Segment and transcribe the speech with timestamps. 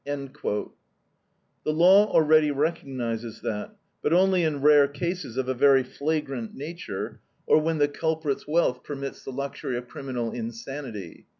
[0.03, 0.65] "The
[1.65, 7.59] law already recognizes that, but only in rare cases of a very flagrant nature, or
[7.59, 11.27] when the culprit's wealth permits the luxury of criminal insanity.